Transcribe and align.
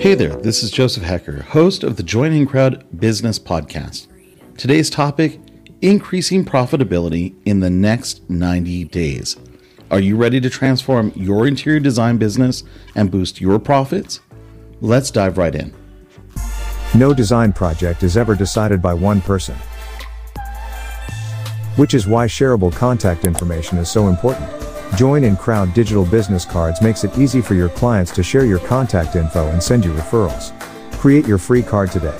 Hey 0.00 0.14
there, 0.14 0.36
this 0.36 0.62
is 0.62 0.70
Joseph 0.70 1.02
Hecker, 1.02 1.42
host 1.42 1.82
of 1.82 1.96
the 1.96 2.04
Join 2.04 2.30
inCrowd 2.30 2.84
Business 3.00 3.40
Podcast. 3.40 4.06
Today's 4.56 4.88
topic 4.88 5.40
increasing 5.80 6.44
profitability 6.44 7.34
in 7.44 7.58
the 7.58 7.70
next 7.70 8.28
90 8.30 8.84
days. 8.84 9.36
Are 9.90 9.98
you 9.98 10.14
ready 10.16 10.40
to 10.40 10.48
transform 10.48 11.10
your 11.16 11.48
interior 11.48 11.80
design 11.80 12.18
business 12.18 12.62
and 12.94 13.10
boost 13.10 13.40
your 13.40 13.58
profits? 13.58 14.20
Let's 14.80 15.10
dive 15.10 15.38
right 15.38 15.56
in. 15.56 15.74
No 16.94 17.12
design 17.12 17.52
project 17.52 18.04
is 18.04 18.16
ever 18.16 18.36
decided 18.36 18.80
by 18.80 18.94
one 18.94 19.20
person. 19.22 19.56
Which 21.76 21.94
is 21.94 22.06
why 22.06 22.26
shareable 22.26 22.74
contact 22.74 23.24
information 23.24 23.78
is 23.78 23.90
so 23.90 24.08
important. 24.08 24.46
Join 24.96 25.24
in 25.24 25.36
Crowd 25.36 25.72
Digital 25.72 26.04
Business 26.04 26.44
Cards 26.44 26.82
makes 26.82 27.02
it 27.02 27.16
easy 27.16 27.40
for 27.40 27.54
your 27.54 27.70
clients 27.70 28.12
to 28.12 28.22
share 28.22 28.44
your 28.44 28.58
contact 28.58 29.16
info 29.16 29.48
and 29.48 29.62
send 29.62 29.82
you 29.82 29.92
referrals. 29.92 30.52
Create 30.98 31.26
your 31.26 31.38
free 31.38 31.62
card 31.62 31.90
today. 31.90 32.18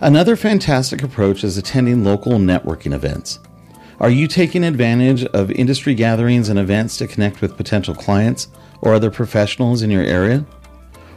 Another 0.00 0.36
fantastic 0.36 1.02
approach 1.02 1.44
is 1.44 1.56
attending 1.56 2.04
local 2.04 2.34
networking 2.34 2.92
events. 2.92 3.38
Are 4.00 4.10
you 4.10 4.28
taking 4.28 4.62
advantage 4.62 5.24
of 5.24 5.50
industry 5.50 5.92
gatherings 5.92 6.48
and 6.48 6.58
events 6.58 6.96
to 6.98 7.08
connect 7.08 7.40
with 7.40 7.56
potential 7.56 7.96
clients 7.96 8.46
or 8.80 8.94
other 8.94 9.10
professionals 9.10 9.82
in 9.82 9.90
your 9.90 10.04
area? 10.04 10.46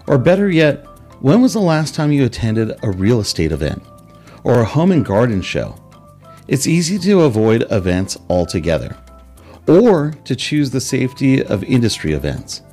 Or 0.07 0.17
better 0.17 0.49
yet, 0.49 0.87
when 1.19 1.43
was 1.43 1.53
the 1.53 1.59
last 1.59 1.93
time 1.93 2.11
you 2.11 2.25
attended 2.25 2.71
a 2.81 2.89
real 2.89 3.19
estate 3.19 3.51
event 3.51 3.83
or 4.43 4.61
a 4.61 4.65
home 4.65 4.91
and 4.91 5.05
garden 5.05 5.43
show? 5.43 5.75
It's 6.47 6.65
easy 6.65 6.97
to 6.97 7.21
avoid 7.21 7.67
events 7.69 8.17
altogether 8.31 8.97
or 9.67 10.15
to 10.25 10.35
choose 10.35 10.71
the 10.71 10.81
safety 10.81 11.43
of 11.43 11.63
industry 11.65 12.13
events. 12.13 12.63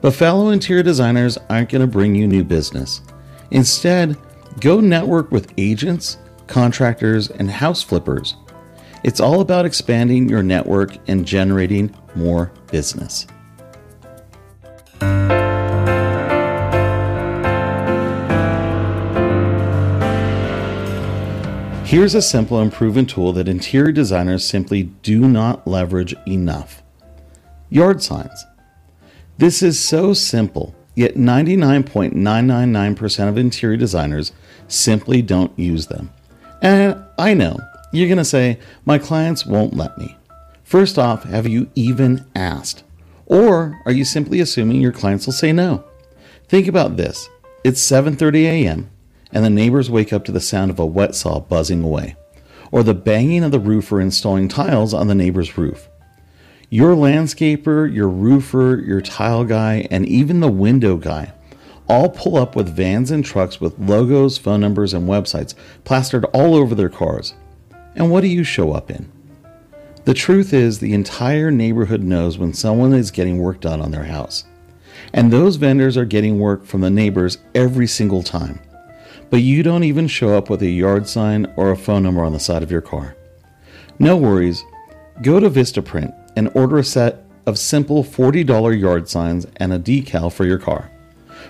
But 0.00 0.14
fellow 0.14 0.48
interior 0.48 0.82
designers 0.82 1.38
aren't 1.48 1.70
going 1.70 1.82
to 1.82 1.86
bring 1.86 2.16
you 2.16 2.26
new 2.26 2.42
business. 2.42 3.02
Instead, 3.52 4.18
go 4.58 4.80
network 4.80 5.30
with 5.30 5.54
agents, 5.56 6.18
contractors, 6.48 7.30
and 7.30 7.48
house 7.48 7.80
flippers 7.80 8.34
it's 9.04 9.20
all 9.20 9.40
about 9.40 9.64
expanding 9.64 10.28
your 10.28 10.42
network 10.42 10.96
and 11.08 11.24
generating 11.26 11.94
more 12.14 12.52
business. 12.70 13.26
Here's 21.84 22.14
a 22.14 22.22
simple 22.22 22.58
and 22.58 22.72
proven 22.72 23.04
tool 23.04 23.34
that 23.34 23.48
interior 23.48 23.92
designers 23.92 24.44
simply 24.44 24.84
do 24.84 25.28
not 25.28 25.66
leverage 25.66 26.14
enough 26.26 26.82
yard 27.68 28.02
signs. 28.02 28.46
This 29.38 29.62
is 29.62 29.80
so 29.80 30.12
simple, 30.14 30.74
yet 30.94 31.16
99.999% 31.16 33.28
of 33.28 33.36
interior 33.36 33.76
designers 33.76 34.32
simply 34.68 35.20
don't 35.22 35.58
use 35.58 35.86
them. 35.86 36.12
And 36.60 37.02
I 37.18 37.34
know 37.34 37.58
you're 37.92 38.08
going 38.08 38.18
to 38.18 38.24
say, 38.24 38.58
My 38.84 38.98
clients 38.98 39.46
won't 39.46 39.74
let 39.74 39.96
me. 39.98 40.16
First 40.64 40.98
off, 40.98 41.24
have 41.24 41.46
you 41.46 41.70
even 41.74 42.26
asked? 42.34 42.82
Or 43.26 43.80
are 43.84 43.92
you 43.92 44.04
simply 44.04 44.40
assuming 44.40 44.80
your 44.80 44.92
clients 44.92 45.26
will 45.26 45.32
say 45.32 45.52
no? 45.52 45.84
Think 46.48 46.66
about 46.66 46.96
this. 46.96 47.28
It's 47.64 47.80
7:30 47.80 48.44
a.m. 48.44 48.90
and 49.30 49.44
the 49.44 49.50
neighbors 49.50 49.90
wake 49.90 50.12
up 50.12 50.24
to 50.24 50.32
the 50.32 50.40
sound 50.40 50.70
of 50.70 50.78
a 50.78 50.86
wet 50.86 51.14
saw 51.14 51.40
buzzing 51.40 51.82
away 51.82 52.16
or 52.72 52.82
the 52.82 52.94
banging 52.94 53.44
of 53.44 53.52
the 53.52 53.60
roofer 53.60 54.00
installing 54.00 54.48
tiles 54.48 54.92
on 54.92 55.06
the 55.06 55.14
neighbor's 55.14 55.56
roof. 55.56 55.88
Your 56.70 56.96
landscaper, 56.96 57.92
your 57.92 58.08
roofer, 58.08 58.82
your 58.84 59.02
tile 59.02 59.44
guy, 59.44 59.86
and 59.90 60.06
even 60.06 60.40
the 60.40 60.50
window 60.50 60.96
guy 60.96 61.32
all 61.88 62.08
pull 62.08 62.36
up 62.36 62.56
with 62.56 62.74
vans 62.74 63.10
and 63.10 63.24
trucks 63.24 63.60
with 63.60 63.78
logos, 63.78 64.38
phone 64.38 64.60
numbers, 64.60 64.94
and 64.94 65.06
websites 65.06 65.54
plastered 65.84 66.24
all 66.26 66.54
over 66.54 66.74
their 66.74 66.88
cars. 66.88 67.34
And 67.94 68.10
what 68.10 68.22
do 68.22 68.28
you 68.28 68.44
show 68.44 68.72
up 68.72 68.90
in? 68.90 69.10
The 70.04 70.14
truth 70.14 70.52
is, 70.52 70.78
the 70.78 70.94
entire 70.94 71.50
neighborhood 71.50 72.02
knows 72.02 72.36
when 72.38 72.54
someone 72.54 72.92
is 72.92 73.10
getting 73.10 73.38
work 73.38 73.60
done 73.60 73.80
on 73.80 73.92
their 73.92 74.04
house. 74.04 74.44
And 75.12 75.30
those 75.30 75.56
vendors 75.56 75.96
are 75.96 76.04
getting 76.04 76.38
work 76.38 76.64
from 76.64 76.80
the 76.80 76.90
neighbors 76.90 77.38
every 77.54 77.86
single 77.86 78.22
time. 78.22 78.60
But 79.30 79.42
you 79.42 79.62
don't 79.62 79.84
even 79.84 80.08
show 80.08 80.36
up 80.36 80.50
with 80.50 80.62
a 80.62 80.68
yard 80.68 81.08
sign 81.08 81.52
or 81.56 81.70
a 81.70 81.76
phone 81.76 82.02
number 82.02 82.24
on 82.24 82.32
the 82.32 82.40
side 82.40 82.62
of 82.62 82.70
your 82.70 82.80
car. 82.80 83.16
No 83.98 84.16
worries. 84.16 84.64
Go 85.22 85.38
to 85.38 85.48
Vistaprint 85.48 86.12
and 86.36 86.50
order 86.54 86.78
a 86.78 86.84
set 86.84 87.24
of 87.46 87.58
simple 87.58 88.02
$40 88.02 88.80
yard 88.80 89.08
signs 89.08 89.46
and 89.56 89.72
a 89.72 89.78
decal 89.78 90.32
for 90.32 90.44
your 90.44 90.58
car. 90.58 90.90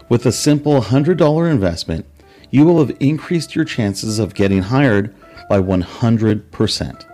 With 0.09 0.27
a 0.27 0.33
simple 0.33 0.81
$100 0.81 1.51
investment, 1.51 2.07
you 2.51 2.67
will 2.67 2.85
have 2.85 2.97
increased 3.01 3.55
your 3.55 3.65
chances 3.65 4.19
of 4.19 4.35
getting 4.35 4.63
hired 4.63 5.15
by 5.49 5.61
100%. 5.61 7.09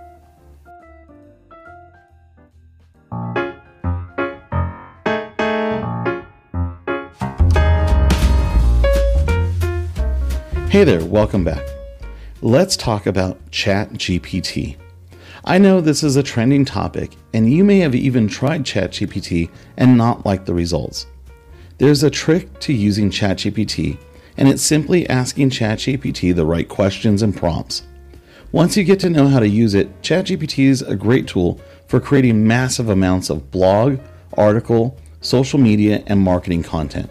Hey 10.70 10.84
there, 10.84 11.04
welcome 11.04 11.44
back. 11.44 11.66
Let's 12.42 12.76
talk 12.76 13.06
about 13.06 13.50
ChatGPT. 13.50 14.76
I 15.44 15.56
know 15.56 15.80
this 15.80 16.02
is 16.02 16.16
a 16.16 16.22
trending 16.22 16.64
topic, 16.64 17.16
and 17.32 17.50
you 17.50 17.64
may 17.64 17.78
have 17.78 17.94
even 17.94 18.28
tried 18.28 18.64
ChatGPT 18.64 19.50
and 19.78 19.96
not 19.96 20.26
liked 20.26 20.44
the 20.44 20.52
results. 20.52 21.06
There's 21.78 22.02
a 22.02 22.10
trick 22.10 22.60
to 22.60 22.72
using 22.72 23.08
ChatGPT, 23.08 23.98
and 24.36 24.46
it's 24.46 24.62
simply 24.62 25.08
asking 25.08 25.50
ChatGPT 25.50 26.36
the 26.36 26.44
right 26.44 26.68
questions 26.68 27.22
and 27.22 27.34
prompts. 27.34 27.84
Once 28.50 28.78
you 28.78 28.84
get 28.84 28.98
to 28.98 29.10
know 29.10 29.28
how 29.28 29.38
to 29.38 29.48
use 29.48 29.74
it, 29.74 30.00
ChatGPT 30.00 30.64
is 30.64 30.80
a 30.80 30.96
great 30.96 31.26
tool 31.26 31.60
for 31.86 32.00
creating 32.00 32.46
massive 32.46 32.88
amounts 32.88 33.28
of 33.28 33.50
blog, 33.50 33.98
article, 34.38 34.96
social 35.20 35.58
media, 35.58 36.02
and 36.06 36.18
marketing 36.18 36.62
content 36.62 37.10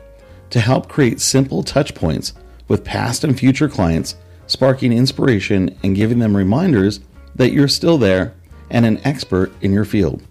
to 0.50 0.60
help 0.60 0.90
create 0.90 1.22
simple 1.22 1.62
touch 1.62 1.94
points 1.94 2.34
with 2.68 2.84
past 2.84 3.24
and 3.24 3.38
future 3.38 3.70
clients, 3.70 4.16
sparking 4.48 4.92
inspiration 4.92 5.78
and 5.84 5.96
giving 5.96 6.18
them 6.18 6.36
reminders 6.36 7.02
that 7.36 7.52
you're 7.52 7.68
still 7.68 8.00
there 8.00 8.34
and 8.72 8.84
an 8.84 9.00
expert 9.04 9.52
in 9.62 9.72
your 9.72 9.86
field. 9.86 10.24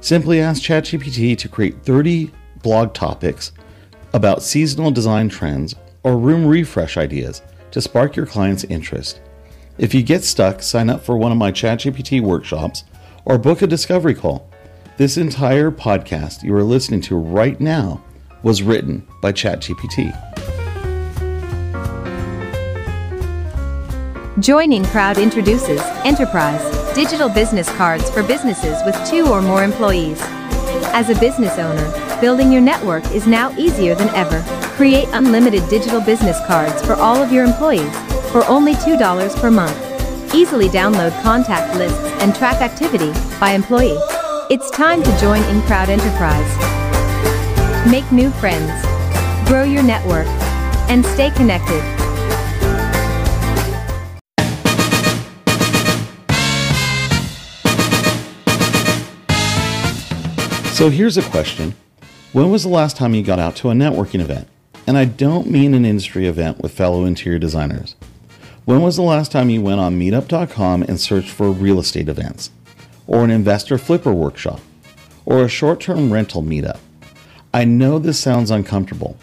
Simply 0.00 0.40
ask 0.40 0.62
ChatGPT 0.62 1.36
to 1.36 1.48
create 1.48 1.82
30 1.82 2.30
blog 2.62 2.94
topics 2.94 3.50
about 4.12 4.44
seasonal 4.44 4.92
design 4.92 5.28
trends 5.28 5.74
or 6.04 6.16
room 6.16 6.46
refresh 6.46 6.96
ideas 6.96 7.42
to 7.72 7.80
spark 7.80 8.14
your 8.14 8.26
client's 8.26 8.62
interest. 8.64 9.20
If 9.78 9.94
you 9.94 10.02
get 10.02 10.24
stuck, 10.24 10.60
sign 10.60 10.90
up 10.90 11.04
for 11.04 11.16
one 11.16 11.30
of 11.30 11.38
my 11.38 11.52
ChatGPT 11.52 12.20
workshops 12.20 12.82
or 13.24 13.38
book 13.38 13.62
a 13.62 13.66
discovery 13.66 14.14
call. 14.14 14.50
This 14.96 15.16
entire 15.16 15.70
podcast 15.70 16.42
you 16.42 16.52
are 16.56 16.64
listening 16.64 17.00
to 17.02 17.16
right 17.16 17.60
now 17.60 18.02
was 18.42 18.60
written 18.60 19.06
by 19.22 19.32
ChatGPT. 19.32 20.12
Join 24.40 24.70
inCrowd 24.70 25.22
introduces 25.22 25.80
Enterprise 26.04 26.94
digital 26.94 27.28
business 27.28 27.70
cards 27.76 28.10
for 28.10 28.24
businesses 28.24 28.82
with 28.84 28.96
two 29.08 29.28
or 29.28 29.40
more 29.40 29.62
employees. 29.62 30.20
As 30.90 31.08
a 31.08 31.20
business 31.20 31.56
owner, 31.56 32.20
building 32.20 32.50
your 32.50 32.62
network 32.62 33.08
is 33.12 33.28
now 33.28 33.56
easier 33.56 33.94
than 33.94 34.08
ever. 34.16 34.42
Create 34.74 35.08
unlimited 35.12 35.68
digital 35.68 36.00
business 36.00 36.38
cards 36.46 36.84
for 36.84 36.94
all 36.94 37.22
of 37.22 37.30
your 37.30 37.44
employees 37.44 38.07
for 38.32 38.44
only 38.46 38.74
$2 38.74 39.40
per 39.40 39.50
month. 39.50 40.34
Easily 40.34 40.68
download 40.68 41.20
contact 41.22 41.76
lists 41.76 41.98
and 42.20 42.34
track 42.34 42.60
activity 42.60 43.12
by 43.40 43.50
employee. 43.50 43.98
It's 44.50 44.70
time 44.70 45.02
to 45.02 45.18
join 45.18 45.42
InCrowd 45.42 45.88
Enterprise. 45.88 46.50
Make 47.90 48.10
new 48.12 48.30
friends, 48.30 48.70
grow 49.48 49.64
your 49.64 49.82
network, 49.82 50.26
and 50.88 51.04
stay 51.04 51.30
connected. 51.30 51.82
So 60.78 60.90
here's 60.90 61.16
a 61.16 61.22
question 61.22 61.74
When 62.32 62.50
was 62.50 62.62
the 62.62 62.68
last 62.68 62.96
time 62.96 63.12
you 63.12 63.24
got 63.24 63.38
out 63.38 63.56
to 63.56 63.70
a 63.70 63.72
networking 63.72 64.20
event? 64.20 64.46
And 64.86 64.96
I 64.96 65.06
don't 65.06 65.48
mean 65.48 65.74
an 65.74 65.84
industry 65.84 66.26
event 66.26 66.60
with 66.62 66.72
fellow 66.72 67.04
interior 67.04 67.38
designers. 67.40 67.96
When 68.68 68.82
was 68.82 68.96
the 68.96 69.02
last 69.02 69.32
time 69.32 69.48
you 69.48 69.62
went 69.62 69.80
on 69.80 69.98
meetup.com 69.98 70.82
and 70.82 71.00
searched 71.00 71.30
for 71.30 71.50
real 71.50 71.78
estate 71.80 72.06
events? 72.06 72.50
Or 73.06 73.24
an 73.24 73.30
investor 73.30 73.78
flipper 73.78 74.12
workshop? 74.12 74.60
Or 75.24 75.42
a 75.42 75.48
short 75.48 75.80
term 75.80 76.12
rental 76.12 76.42
meetup? 76.42 76.78
I 77.54 77.64
know 77.64 77.98
this 77.98 78.20
sounds 78.20 78.50
uncomfortable, 78.50 79.16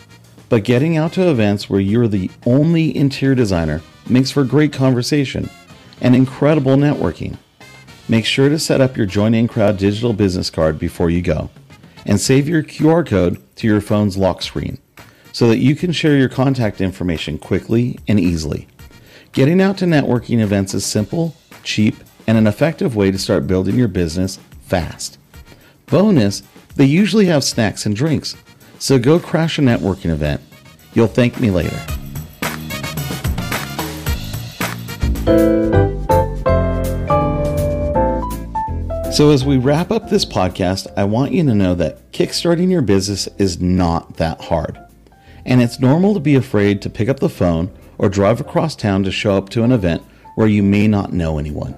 but 0.50 0.64
getting 0.64 0.98
out 0.98 1.14
to 1.14 1.30
events 1.30 1.70
where 1.70 1.80
you're 1.80 2.08
the 2.08 2.32
only 2.48 2.98
interior 2.98 3.36
designer 3.36 3.84
makes 4.10 4.32
for 4.32 4.44
great 4.44 4.74
conversation 4.74 5.48
and 6.02 6.16
incredible 6.16 6.76
networking. 6.76 7.38
Make 8.10 8.26
sure 8.26 8.50
to 8.50 8.58
set 8.58 8.82
up 8.82 8.98
your 8.98 9.06
Join 9.06 9.36
In 9.36 9.48
Crowd 9.48 9.78
digital 9.78 10.14
business 10.14 10.50
card 10.50 10.80
before 10.80 11.12
you 11.12 11.22
go 11.22 11.52
and 12.04 12.20
save 12.20 12.50
your 12.50 12.64
QR 12.64 13.06
code 13.06 13.40
to 13.58 13.68
your 13.68 13.80
phone's 13.80 14.18
lock 14.18 14.42
screen 14.42 14.80
so 15.34 15.48
that 15.50 15.60
you 15.60 15.76
can 15.76 15.92
share 15.92 16.18
your 16.18 16.30
contact 16.30 16.82
information 16.82 17.38
quickly 17.38 18.00
and 18.08 18.20
easily. 18.20 18.68
Getting 19.36 19.60
out 19.60 19.78
to 19.80 19.86
networking 19.86 20.40
events 20.40 20.74
is 20.74 20.86
simple, 20.86 21.36
cheap, 21.62 21.98
and 22.26 22.38
an 22.38 22.48
effective 22.48 22.96
way 22.96 23.12
to 23.12 23.18
start 23.18 23.48
building 23.48 23.76
your 23.76 23.90
business 23.90 24.40
fast. 24.62 25.18
Bonus, 25.88 26.42
they 26.78 26.86
usually 26.86 27.26
have 27.26 27.44
snacks 27.44 27.86
and 27.86 27.94
drinks, 27.94 28.38
so 28.80 28.98
go 28.98 29.20
crash 29.20 29.60
a 29.60 29.62
networking 29.62 30.10
event. 30.10 30.40
You'll 30.94 31.08
thank 31.08 31.38
me 31.42 31.52
later. 31.52 31.78
So, 39.12 39.32
as 39.32 39.44
we 39.44 39.58
wrap 39.58 39.92
up 39.92 40.10
this 40.10 40.24
podcast, 40.24 40.88
I 40.96 41.04
want 41.04 41.34
you 41.34 41.44
to 41.44 41.54
know 41.54 41.76
that 41.76 42.10
kickstarting 42.14 42.72
your 42.72 42.82
business 42.82 43.28
is 43.38 43.60
not 43.60 44.16
that 44.16 44.40
hard. 44.40 44.80
And 45.46 45.62
it's 45.62 45.82
normal 45.82 46.14
to 46.14 46.22
be 46.22 46.36
afraid 46.36 46.82
to 46.84 46.90
pick 46.90 47.10
up 47.10 47.20
the 47.20 47.28
phone 47.28 47.70
or 47.98 48.10
drive 48.10 48.42
across 48.42 48.76
town 48.76 49.04
to 49.04 49.12
show 49.12 49.38
up 49.38 49.50
to 49.50 49.64
an 49.64 49.72
event 49.72 50.04
where 50.36 50.48
you 50.48 50.64
may 50.64 50.88
not 50.88 51.14
know 51.14 51.38
anyone. 51.38 51.76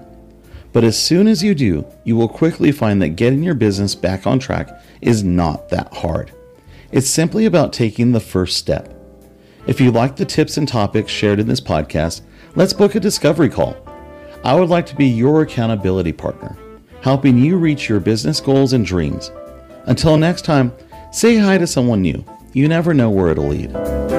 But 0.72 0.84
as 0.84 1.00
soon 1.00 1.26
as 1.26 1.42
you 1.42 1.54
do, 1.54 1.86
you 2.04 2.16
will 2.16 2.28
quickly 2.28 2.72
find 2.72 3.00
that 3.02 3.10
getting 3.10 3.42
your 3.42 3.54
business 3.54 3.94
back 3.94 4.26
on 4.26 4.38
track 4.38 4.68
is 5.00 5.24
not 5.24 5.68
that 5.70 5.92
hard. 5.92 6.32
It's 6.92 7.08
simply 7.08 7.46
about 7.46 7.72
taking 7.72 8.12
the 8.12 8.20
first 8.20 8.56
step. 8.56 8.94
If 9.66 9.80
you 9.80 9.90
like 9.90 10.16
the 10.16 10.24
tips 10.24 10.56
and 10.56 10.66
topics 10.66 11.12
shared 11.12 11.40
in 11.40 11.46
this 11.46 11.60
podcast, 11.60 12.22
let's 12.54 12.72
book 12.72 12.94
a 12.94 13.00
discovery 13.00 13.48
call. 13.48 13.76
I 14.44 14.54
would 14.54 14.68
like 14.68 14.86
to 14.86 14.96
be 14.96 15.06
your 15.06 15.42
accountability 15.42 16.12
partner 16.12 16.56
helping 17.02 17.38
you 17.38 17.56
reach 17.56 17.88
your 17.88 18.00
business 18.00 18.40
goals 18.40 18.72
and 18.72 18.84
dreams. 18.84 19.30
Until 19.86 20.16
next 20.16 20.44
time, 20.44 20.72
say 21.12 21.36
hi 21.36 21.58
to 21.58 21.66
someone 21.66 22.02
new. 22.02 22.24
You 22.52 22.68
never 22.68 22.92
know 22.92 23.10
where 23.10 23.28
it'll 23.28 23.48
lead. 23.48 24.17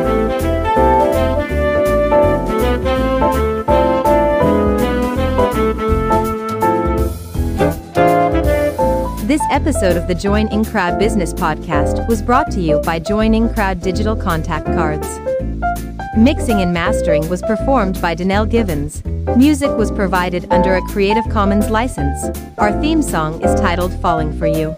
This 9.30 9.44
episode 9.52 9.96
of 9.96 10.08
the 10.08 10.16
Join 10.16 10.52
In 10.52 10.66
Crowd 10.66 10.98
Business 10.98 11.36
Podcast 11.36 12.08
was 12.08 12.20
brought 12.20 12.50
to 12.50 12.60
you 12.60 12.82
by 12.82 12.98
Join 12.98 13.36
In 13.36 13.54
Crowd 13.54 13.80
Digital 13.80 14.16
Contact 14.16 14.66
Cards. 14.66 15.08
Mixing 16.18 16.62
and 16.62 16.74
mastering 16.74 17.30
was 17.30 17.44
performed 17.44 18.02
by 18.02 18.16
Danelle 18.16 18.50
Givens. 18.50 19.06
Music 19.38 19.70
was 19.78 19.92
provided 19.92 20.52
under 20.52 20.78
a 20.78 20.82
Creative 20.88 21.30
Commons 21.30 21.70
license. 21.70 22.40
Our 22.58 22.72
theme 22.82 23.04
song 23.04 23.40
is 23.44 23.54
titled 23.62 23.94
Falling 24.02 24.36
for 24.36 24.48
You. 24.48 24.74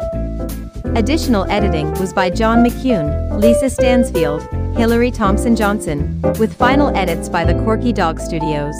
Additional 0.97 1.49
editing 1.49 1.89
was 1.93 2.11
by 2.11 2.29
John 2.29 2.61
McCune, 2.61 3.39
Lisa 3.41 3.69
Stansfield, 3.69 4.43
Hillary 4.75 5.11
Thompson 5.11 5.55
Johnson, 5.55 6.21
with 6.39 6.53
final 6.57 6.93
edits 6.97 7.29
by 7.29 7.45
the 7.45 7.53
Corky 7.63 7.93
Dog 7.93 8.19
Studios. 8.19 8.75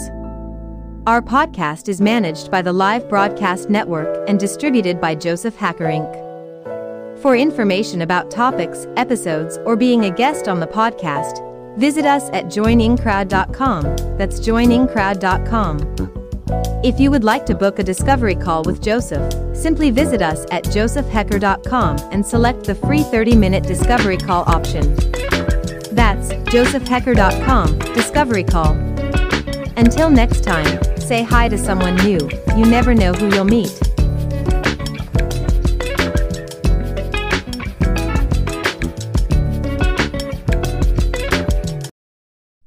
Our 1.11 1.21
podcast 1.21 1.89
is 1.89 1.99
managed 1.99 2.49
by 2.49 2.61
the 2.61 2.71
Live 2.71 3.09
Broadcast 3.09 3.69
Network 3.69 4.23
and 4.29 4.39
distributed 4.39 5.01
by 5.01 5.13
Joseph 5.13 5.57
Hecker 5.57 5.87
Inc. 5.87 7.21
For 7.21 7.35
information 7.35 8.03
about 8.03 8.31
topics, 8.31 8.87
episodes, 8.95 9.59
or 9.65 9.75
being 9.75 10.05
a 10.05 10.09
guest 10.09 10.47
on 10.47 10.61
the 10.61 10.67
podcast, 10.67 11.77
visit 11.77 12.05
us 12.05 12.29
at 12.29 12.45
joinincrowd.com. 12.45 13.81
That's 14.17 14.39
joinincrowd.com. 14.39 16.81
If 16.81 16.97
you 16.97 17.11
would 17.11 17.25
like 17.25 17.45
to 17.47 17.55
book 17.55 17.79
a 17.79 17.83
discovery 17.83 18.35
call 18.35 18.63
with 18.63 18.81
Joseph, 18.81 19.33
simply 19.53 19.91
visit 19.91 20.21
us 20.21 20.45
at 20.49 20.63
josephhecker.com 20.63 21.97
and 22.13 22.25
select 22.25 22.63
the 22.63 22.75
free 22.75 23.03
30 23.03 23.35
minute 23.35 23.63
discovery 23.63 24.15
call 24.15 24.45
option. 24.47 24.95
That's 25.93 26.29
josephhecker.com, 26.53 27.79
discovery 27.79 28.45
call. 28.45 28.77
Until 29.75 30.09
next 30.09 30.45
time, 30.45 30.79
say 31.11 31.23
hi 31.23 31.49
to 31.49 31.57
someone 31.57 31.93
new, 31.97 32.19
you 32.55 32.65
never 32.65 32.95
know 32.95 33.11
who 33.11 33.27
you'll 33.35 33.43
meet. 33.43 33.77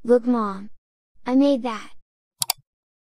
Look 0.05 0.27
mom. 0.27 0.69
I 1.25 1.35
made 1.35 1.63
that. 1.63 1.94